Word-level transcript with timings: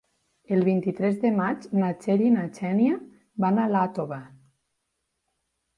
El 0.55 0.63
vint-i-tres 0.67 1.19
de 1.25 1.31
maig 1.35 1.67
na 1.81 1.91
Txell 2.05 2.23
i 2.29 2.33
na 2.39 2.47
Xènia 2.57 2.99
van 3.45 3.61
a 3.61 3.69
Iàtova. 3.77 4.23